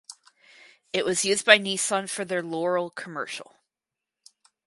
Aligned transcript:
It 0.93 1.05
was 1.05 1.25
used 1.25 1.45
by 1.45 1.59
Nissan 1.59 2.09
for 2.09 2.25
their 2.25 2.41
Laurel 2.41 2.89
commercial. 2.89 3.55